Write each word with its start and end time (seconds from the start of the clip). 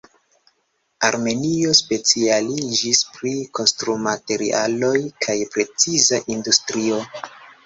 Armenio 1.09 1.73
specialiĝis 1.79 3.01
pri 3.17 3.35
konstrumaterialoj 3.59 4.95
kaj 5.27 5.37
preciza 5.53 6.23
industrio. 6.39 7.01